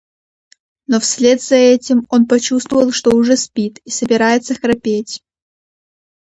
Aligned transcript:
Но 0.87 0.99
вслед 0.99 1.43
за 1.43 1.57
этим 1.57 2.07
он 2.09 2.25
почувствовал, 2.25 2.91
что 2.91 3.15
уже 3.15 3.37
спит 3.37 3.77
и 3.85 3.91
собирается 3.91 4.55
храпеть. 4.55 5.21